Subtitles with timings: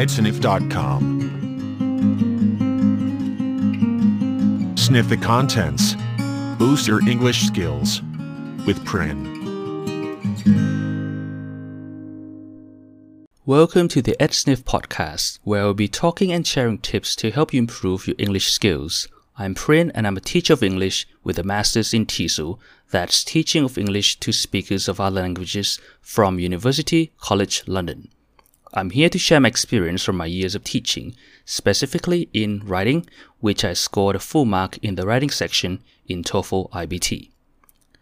[0.00, 1.04] edsniff.com.
[4.74, 5.94] Sniff the contents.
[6.58, 8.00] Boost your English skills
[8.66, 9.28] with Prin.
[13.44, 17.58] Welcome to the EdSniff podcast, where I'll be talking and sharing tips to help you
[17.58, 19.06] improve your English skills.
[19.36, 22.58] I'm Prin and I'm a teacher of English with a master's in TESOL,
[22.90, 28.08] that's teaching of English to speakers of other languages from University College London.
[28.72, 33.06] I'm here to share my experience from my years of teaching, specifically in writing,
[33.40, 37.30] which I scored a full mark in the writing section in TOEFL IBT.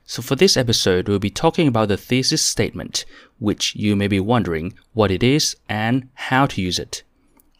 [0.04, 3.06] So for this episode, we'll be talking about the thesis statement,
[3.38, 7.02] which you may be wondering what it is and how to use it.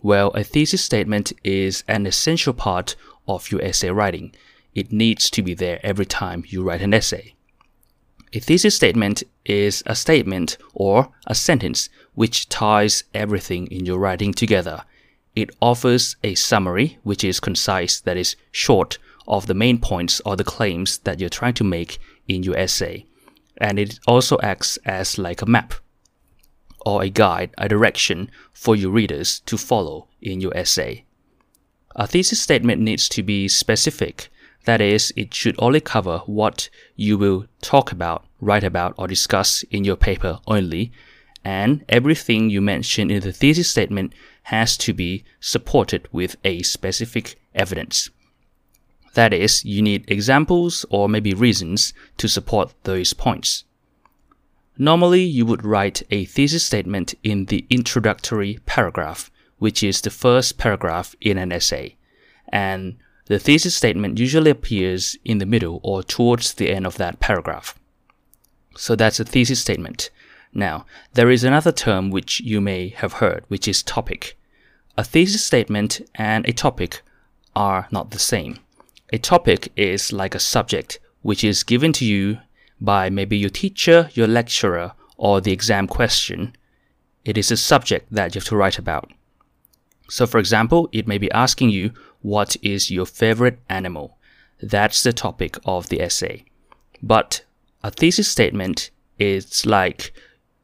[0.02, 2.94] Well, a thesis statement is an essential part
[3.26, 4.34] of your essay writing.
[4.74, 7.34] It needs to be there every time you write an essay.
[8.34, 14.34] A thesis statement is a statement or a sentence which ties everything in your writing
[14.34, 14.84] together.
[15.34, 20.36] It offers a summary which is concise, that is short, of the main points or
[20.36, 23.06] the claims that you're trying to make in your essay.
[23.58, 25.74] And it also acts as like a map
[26.84, 31.04] or a guide, a direction for your readers to follow in your essay.
[31.96, 34.30] A thesis statement needs to be specific
[34.68, 39.62] that is, it should only cover what you will talk about, write about, or discuss
[39.70, 40.92] in your paper only,
[41.42, 44.12] and everything you mention in the thesis statement
[44.44, 48.10] has to be supported with a specific evidence.
[49.14, 53.64] That is, you need examples or maybe reasons to support those points.
[54.76, 60.58] Normally, you would write a thesis statement in the introductory paragraph, which is the first
[60.58, 61.96] paragraph in an essay.
[62.50, 67.20] And the thesis statement usually appears in the middle or towards the end of that
[67.20, 67.78] paragraph.
[68.74, 70.10] So that's a thesis statement.
[70.54, 74.38] Now, there is another term which you may have heard, which is topic.
[74.96, 77.02] A thesis statement and a topic
[77.54, 78.58] are not the same.
[79.12, 82.38] A topic is like a subject which is given to you
[82.80, 86.56] by maybe your teacher, your lecturer, or the exam question.
[87.24, 89.10] It is a subject that you have to write about.
[90.08, 91.92] So, for example, it may be asking you,
[92.28, 94.18] What is your favorite animal?
[94.60, 96.44] That's the topic of the essay.
[97.02, 97.42] But
[97.82, 100.12] a thesis statement is like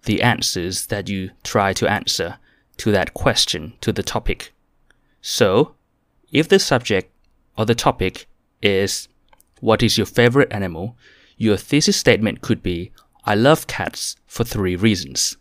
[0.02, 2.36] the answers that you try to answer
[2.76, 4.52] to that question, to the topic.
[5.22, 5.74] So,
[6.30, 7.10] if the subject
[7.56, 8.26] or the topic
[8.60, 9.08] is
[9.60, 10.98] what is your favorite animal,
[11.38, 12.92] your thesis statement could be
[13.24, 15.38] I love cats for three reasons.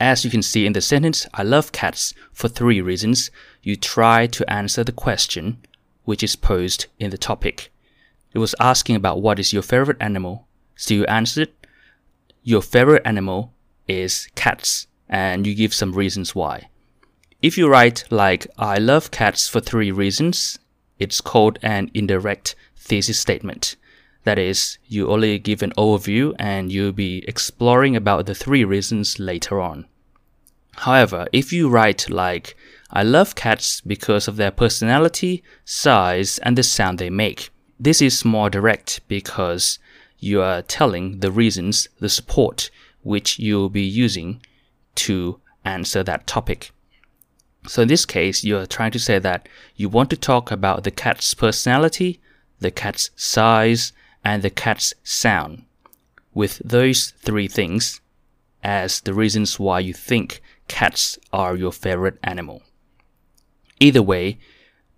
[0.00, 3.30] As you can see in the sentence, I love cats for three reasons.
[3.62, 5.58] You try to answer the question
[6.04, 7.72] which is posed in the topic.
[8.32, 10.46] It was asking about what is your favorite animal.
[10.74, 11.50] So you answered,
[12.42, 13.52] your favorite animal
[13.86, 16.68] is cats, and you give some reasons why.
[17.40, 20.58] If you write like, I love cats for three reasons,
[20.98, 23.76] it's called an indirect thesis statement.
[24.24, 29.18] That is, you only give an overview and you'll be exploring about the three reasons
[29.18, 29.86] later on.
[30.76, 32.56] However, if you write like,
[32.90, 37.50] I love cats because of their personality, size, and the sound they make,
[37.80, 39.78] this is more direct because
[40.18, 42.70] you are telling the reasons, the support
[43.02, 44.40] which you'll be using
[44.94, 46.70] to answer that topic.
[47.66, 50.90] So in this case, you're trying to say that you want to talk about the
[50.90, 52.20] cat's personality,
[52.60, 53.92] the cat's size,
[54.24, 55.64] and the cat's sound.
[56.34, 58.00] With those three things
[58.62, 62.62] as the reasons why you think cats are your favorite animal.
[63.80, 64.38] Either way,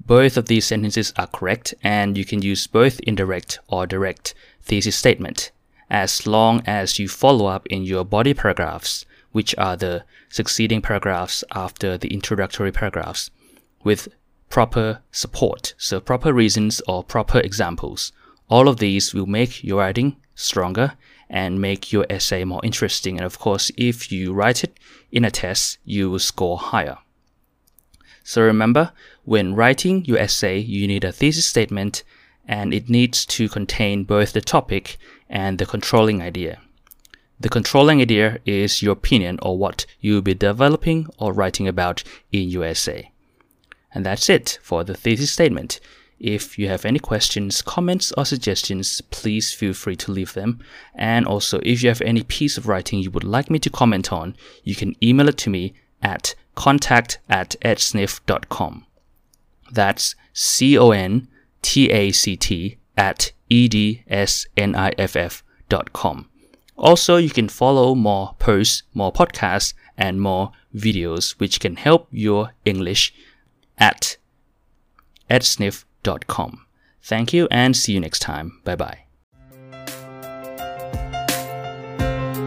[0.07, 4.97] both of these sentences are correct and you can use both indirect or direct thesis
[4.97, 5.51] statement
[5.91, 11.45] as long as you follow up in your body paragraphs, which are the succeeding paragraphs
[11.55, 13.31] after the introductory paragraphs,
[13.83, 14.09] with
[14.49, 18.13] proper support, so proper reasons or proper examples.
[18.49, 20.95] All of these will make your writing stronger
[21.29, 23.17] and make your essay more interesting.
[23.17, 24.79] And of course, if you write it
[25.11, 26.99] in a test, you will score higher.
[28.23, 28.93] So remember,
[29.25, 32.03] when writing your essay, you need a thesis statement
[32.47, 34.97] and it needs to contain both the topic
[35.29, 36.61] and the controlling idea.
[37.41, 42.05] The controlling idea is your opinion or what you will be developing or writing about
[42.33, 43.11] in your essay.
[43.93, 45.81] And that's it for the thesis statement.
[46.21, 50.61] If you have any questions, comments, or suggestions, please feel free to leave them.
[50.95, 54.13] And also, if you have any piece of writing you would like me to comment
[54.13, 58.87] on, you can email it to me at contact at edsniff.com.
[59.73, 61.29] That's C O N
[61.63, 66.29] T A C T at E D S N I F F dot com.
[66.77, 72.53] Also, you can follow more posts, more podcasts and more videos which can help your
[72.65, 73.15] English
[73.79, 74.17] at
[75.31, 75.94] edsniff.com.
[77.03, 78.61] Thank you and see you next time.
[78.65, 78.99] Bye bye.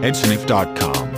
[0.00, 1.17] edsniff.com